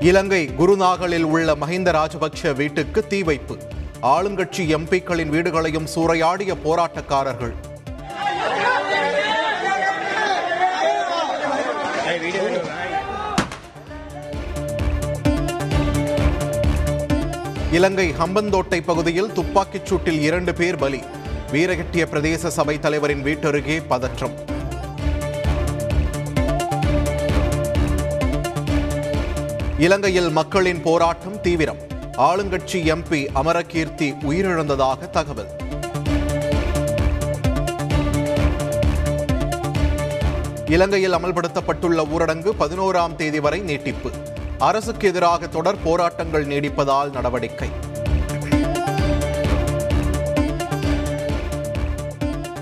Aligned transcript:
இலங்கை 0.00 0.50
குருநாகலில் 0.58 1.22
உள்ள 1.22 1.54
மஹிந்த 1.54 1.92
ராஜபக்ஷ 1.92 2.54
வீட்டுக்கு 2.54 3.06
தீ 3.06 3.22
வைப்பு. 3.22 3.56
ஆளுங்கட்சி 4.02 4.64
எம்பிக்களின் 4.76 5.30
வீடுகளையும் 5.30 5.88
சூறையாடிய 5.94 6.56
போராட்டக்காரர்கள். 6.64 7.54
இலங்கை 17.70 18.12
ஹம்பந்தோட்டை 18.12 18.80
பகுதியில் 18.80 19.32
துப்பாக்கிச் 19.32 19.92
சூட்டில் 19.92 20.20
இரண்டு 20.20 20.54
பேர் 20.54 20.76
பலி. 20.76 21.02
வீரகட்டிய 21.50 22.06
பிரதேச 22.12 22.46
சபை 22.46 22.78
தலைவரின் 22.78 23.24
வீட்டருகே 23.24 23.82
பதற்றம். 23.88 24.56
இலங்கையில் 29.78 30.30
மக்களின் 30.30 30.82
போராட்டம் 30.82 31.40
தீவிரம். 31.40 31.78
ஆளுங்கட்சி 32.16 32.72
எம்பி 32.72 33.26
அமரகீர்த்தி 33.34 34.14
உயிரிழந்ததாக 34.30 35.10
தகவல். 35.10 35.46
இலங்கையில் 40.66 41.14
அமல்படுத்தப்பட்டுள்ள 41.14 42.06
ஊரடங்கு 42.16 42.52
பதினோராம் 42.60 43.14
தேதி 43.14 43.40
வரை 43.40 43.60
நீட்டிப்பு. 43.60 44.10
அரசுக்கு 44.58 45.08
எதிராக 45.08 45.46
தொடர் 45.46 45.82
போராட்டங்கள் 45.82 46.46
நீடிப்பதால் 46.46 47.12
நடவடிக்கை. 47.12 47.68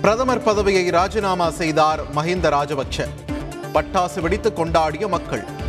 பிரதமர் 0.00 0.42
பதவியை 0.42 0.90
ராஜினாமா 0.90 1.50
செய்தார் 1.50 2.00
மஹிந்த 2.14 2.50
ராஜபக்ஷ. 2.50 3.08
பட்டாசு 3.74 4.20
வெடித்து 4.20 4.52
கொண்டாடிய 4.56 5.08
மக்கள். 5.08 5.64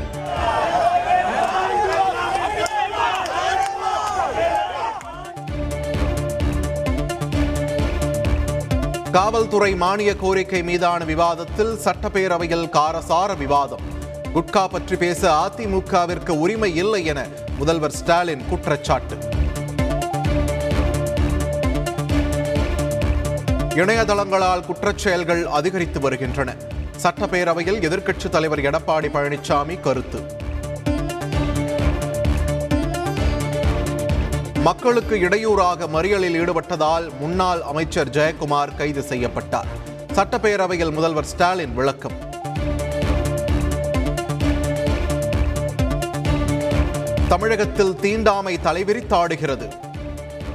காவல்துறை 9.11 9.75
மானிய 9.75 10.15
கோரிக்கை 10.15 10.63
மீதான 10.63 11.03
விவாதத்தில் 11.03 11.77
சட்டப்பேரவையில் 11.77 12.69
காரசார 12.69 13.37
விவாதம். 13.37 13.79
குட்கா 14.33 14.67
பற்றி 14.67 14.95
பேச 14.95 15.31
அதிமுகவிற்கு 15.31 16.29
உரிமை 16.29 16.75
இல்லை 16.75 17.05
என 17.05 17.27
முதல்வர் 17.57 17.91
ஸ்டாலின் 17.91 18.43
குற்றச்சாட்டு. 18.49 19.17
இணையதளங்களால் 23.75 24.63
குற்றச்செயல்கள் 24.71 25.43
அதிகரித்து 25.43 25.99
வருகின்றன. 25.99 26.55
சட்டப்பேரவையில் 27.03 27.81
எதிர்க்கட்சித் 27.89 28.29
தலைவர் 28.29 28.59
எடப்பாடி 28.59 29.09
பழனிசாமி 29.13 29.79
கருத்து. 29.79 30.45
மக்களுக்கு 34.67 35.19
இடையூறாக 35.19 35.85
மறியலில் 35.85 36.35
ஈடுபட்டதால் 36.41 37.09
முன்னாள் 37.19 37.61
அமைச்சர் 37.61 38.09
ஜெயக்குமார் 38.09 38.75
கைது 38.77 39.01
செய்யப்பட்டார். 39.01 39.65
சட்டப்பேரவையில் 40.13 40.91
முதல்வர் 40.91 41.23
ஸ்டாலின் 41.23 41.73
விளக்கம். 41.73 42.11
தமிழகத்தில் 47.27 47.95
தீண்டாமை 47.95 48.59
தலைவிரித்தாடுகிறது. 48.63 49.67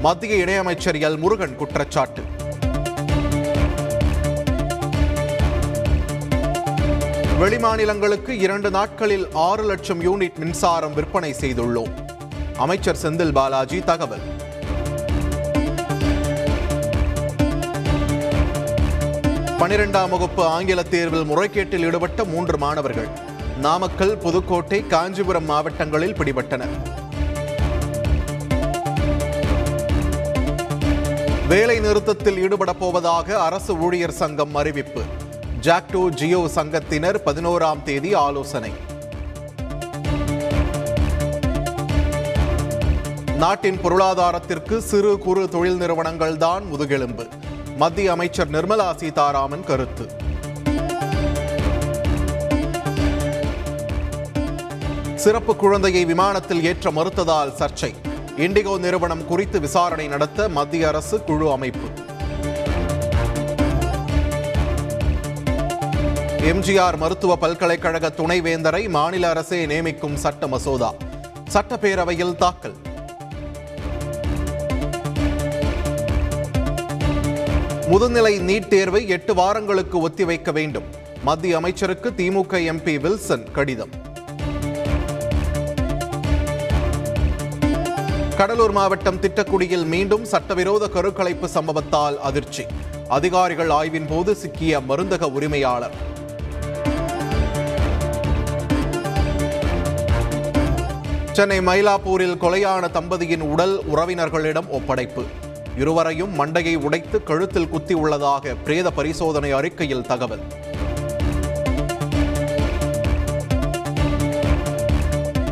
மத்திய 0.01 0.45
இணையமைச்சர் 0.45 0.99
எல். 0.99 1.19
முருகன் 1.19 1.57
குற்றச்சாட்டு. 1.57 2.23
வெளிமாநிலங்களுக்கு 7.41 8.29
இரண்டு 8.29 8.71
நாட்களில் 8.71 9.29
ஆறு 9.33 9.63
லட்சம் 9.63 10.03
யூனிட் 10.03 10.37
மின்சாரம் 10.37 10.95
விற்பனை 10.95 11.35
செய்துள்ளோம். 11.41 12.11
அமைச்சர் 12.57 12.97
செந்தில் 13.03 13.33
பாலாஜி 13.33 13.81
தகவல். 13.81 14.21
பனிரெண்டாம் 19.59 20.09
வகுப்பு 20.09 20.45
ஆங்கில 20.45 20.83
தேர்வில் 20.83 21.25
முறைகேட்டில் 21.25 21.85
ஈடுபட்ட 21.85 22.25
மூன்று 22.25 22.59
மாணவர்கள் 22.59 23.09
நாமக்கல் 23.59 24.19
புதுக்கோட்டை 24.19 24.87
காஞ்சிபுரம் 24.87 25.45
மாவட்டங்களில் 25.45 26.15
பிடிபட்டனர். 26.15 26.75
வேலை 31.49 31.79
நிறுத்தத்தில் 31.79 32.49
ஈடுபடப் 32.49 32.79
போவதாக 32.79 33.41
அரசு 33.41 33.79
ஊழியர் 33.79 34.13
சங்கம் 34.13 34.55
அறிவிப்பு. 34.55 35.03
ஜாக்டோ 35.61 36.09
ஜியோ 36.09 36.49
சங்கத்தினர் 36.55 37.17
பதினோராம் 37.27 37.83
தேதி 37.83 38.15
ஆலோசனை. 38.15 38.73
நாட்டின் 43.43 43.79
பொருளாதாரத்திற்கு 43.81 44.83
சிறு 44.83 45.19
குறு 45.19 45.49
தொழில் 45.49 45.77
நிறுவனங்கள் 45.77 46.37
தான் 46.37 46.65
முதுகெலும்பு. 46.65 47.25
மத்திய 47.77 48.11
அமைச்சர் 48.13 48.51
நிர்மலா 48.51 48.87
சீதாராமன் 48.97 49.65
கருத்து. 49.65 50.05
சிறப்பு 55.15 55.57
குழந்தையை 55.57 56.05
விமானத்தில் 56.05 56.63
ஏற்ற 56.65 56.91
மறுத்ததால் 56.91 57.53
சர்ச்சை. 57.61 57.93
இண்டிகோ 58.37 58.79
நிறுவனம் 58.79 59.27
குறித்து 59.27 59.61
விசாரணை 59.61 60.09
நடத்த 60.09 60.49
மத்திய 60.49 60.89
அரசு 60.89 61.23
குழு 61.23 61.53
அமைப்பு. 61.53 61.89
எம்ஜிஆர் 66.53 66.97
மருத்துவ 66.97 67.37
பல்கலைக்கழக 67.37 68.13
துணைவேந்தரை 68.17 68.89
மாநில 68.89 69.29
அரசே 69.29 69.67
நியமிக்கும் 69.67 70.15
சட்ட 70.15 70.47
மசோதா. 70.47 70.93
சட்டப்பேரவையில் 71.53 72.37
தாக்கல். 72.37 72.79
முதுநிலை 77.93 78.35
நீட் 78.41 78.69
தேர்வை 78.69 79.09
எட்டு 79.09 79.35
வாரங்களுக்கு 79.35 80.09
ஒத்திவைக்க 80.09 80.53
வேண்டும். 80.53 80.85
மத்திய 81.23 81.57
அமைச்சருக்கு 81.57 82.11
திமுக 82.11 82.53
எம்பி 82.53 83.01
வில்சன் 83.01 83.51
கடிதம். 83.53 83.91
கடலூர் 88.37 88.71
மாவட்டம் 88.71 89.21
திட்டக்குடியில் 89.21 89.85
மீண்டும் 89.85 90.25
சட்டவிரோத 90.25 90.89
கருக்கலைப்பு 90.95 91.49
சம்பவத்தால் 91.55 92.17
அதிர்ச்சி. 92.19 92.67
அதிகாரிகள் 93.09 93.71
ஆய்வின் 93.71 94.07
போது 94.07 94.35
சிக்கிய 94.35 94.81
மருந்தக 94.89 95.23
உரிமையாளர். 95.23 95.95
சென்னை 101.33 101.59
மயிலாப்பூரில் 101.59 102.37
கொலையான 102.37 102.89
தம்பதியின் 102.89 103.41
உடல் 103.41 103.83
உறவினர்களிடம் 103.95 104.69
ஒப்படைப்பு. 104.69 105.25
இருவரையும் 105.77 106.39
மண்டையை 106.39 106.75
உடைத்து 106.75 107.23
கழுத்தில் 107.23 107.69
குத்தி 107.69 107.95
உள்ளதாக 107.95 108.55
பிரேத 108.55 108.91
பரிசோதனை 108.91 109.51
அறிக்கையில் 109.51 110.07
தகவல். 110.07 110.41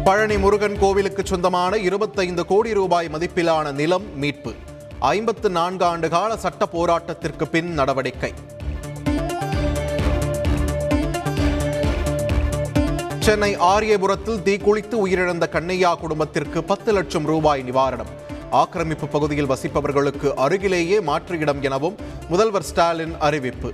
பழனி 0.05 0.39
முருகன் 0.39 0.79
கோவிலுக்கு 0.79 1.27
சொந்தமான 1.27 1.77
இருபத்தைந்து 1.77 2.47
கோடி 2.47 2.73
ரூபாய் 2.73 3.09
மதிப்பிலான 3.13 3.73
நிலம் 3.73 4.19
மீட்பு. 4.19 4.55
ஐம்பத்து 4.99 5.51
நான்கு 5.51 5.85
ஆண்டு 5.85 6.09
கால 6.09 6.37
சட்ட 6.37 6.69
போராட்டத்திற்கு 6.73 7.45
பின் 7.45 7.73
நடவடிக்கை. 7.73 8.35
சென்னை 13.19 13.57
ஆரியபுரத்தில் 13.57 14.43
தீக்குளித்து 14.43 15.07
உயிரிழந்த 15.07 15.49
கண்ணையா 15.53 15.95
குடும்பத்திற்கு 15.95 16.65
பத்து 16.65 16.93
லட்சம் 16.93 17.25
ரூபாய் 17.25 17.63
நிவாரணம். 17.63 18.29
ஆக்கிரமிப்பு 18.51 19.09
பகுதியில் 19.09 19.51
வசிப்பவர்களுக்கு 19.51 20.35
அருகிலேயே 20.35 21.01
மாற்று 21.01 21.39
இடம் 21.39 21.63
எனவும் 21.63 21.97
முதல்வர் 22.29 22.63
ஸ்டாலின் 22.63 23.15
அறிவிப்பு. 23.19 23.73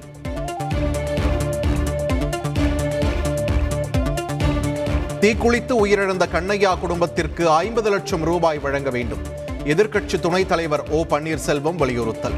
தீக்குளித்து 5.21 5.87
உயிரிழந்த 5.87 6.29
கண்ணையா 6.33 6.79
குடும்பத்திற்கு 6.79 7.51
ஐம்பது 7.51 7.91
லட்சம் 7.91 8.23
ரூபாய் 8.23 8.59
வழங்க 8.59 8.91
வேண்டும். 8.91 9.23
எதிர்க்கட்சி 9.65 10.21
துணைத் 10.21 10.49
தலைவர் 10.49 10.91
ஓ 10.91 11.05
பன்னீர்செல்வம் 11.05 11.77
வலியுறுத்தல். 11.77 12.35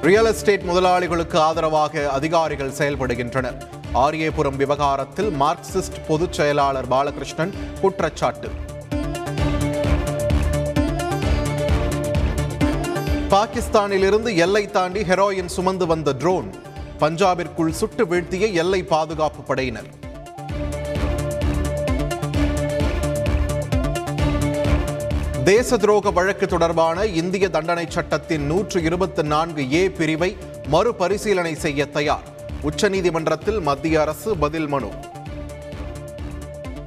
ரியல் 0.00 0.24
எஸ்டேட் 0.24 0.62
முதலாளிகளுக்கு 0.62 1.36
ஆதரவாக 1.36 2.10
அதிகாரிகள் 2.10 2.70
செயல்படுகின்றனர். 2.70 3.56
ஆரியபுரம் 3.94 4.56
விவகாரத்தில் 4.56 5.30
மார்க்சிஸ்ட் 5.40 6.06
பொதுச் 6.08 6.32
செயலாளர் 6.32 6.88
பாலகிருஷ்ணன் 6.88 7.52
குற்றச்சாட்டு. 7.80 8.50
பாகிஸ்தானில் 13.28 14.02
இருந்து 14.02 14.36
எல்லை 14.36 14.70
தாண்டி 14.70 15.02
ஹெரோயின் 15.02 15.46
சுமந்து 15.46 15.86
வந்த 15.86 16.12
ட்ரோன். 16.12 16.54
பஞ்சாபிற்குள் 17.00 17.70
சுட்டு 17.70 18.06
வீழ்த்திய 18.06 18.46
எல்லை 18.46 18.82
பாதுகாப்பு 18.84 19.42
படையினர். 19.42 19.90
தேச 25.44 25.76
துரோக 25.76 26.12
வழக்கு 26.12 26.46
தொடர்பான 26.46 27.04
இந்திய 27.04 27.48
தண்டனை 27.48 27.86
சட்டத்தின் 27.88 28.46
நூற்று 28.46 28.82
இருபத்தி 28.82 29.22
நான்கு 29.22 29.72
ஏ 29.72 29.90
பிரிவை 29.90 30.36
மறுபரிசீலனை 30.70 31.54
செய்ய 31.54 31.86
தயார். 31.86 32.36
உச்சநீதிமன்றத்தில் 32.62 33.60
மத்திய 33.60 34.00
அரசு 34.00 34.36
பதில் 34.36 34.66
மனு 34.66 34.90